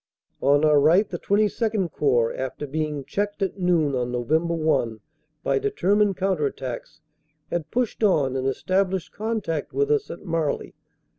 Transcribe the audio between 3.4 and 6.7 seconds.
at noon on Nov. 1 by determined counter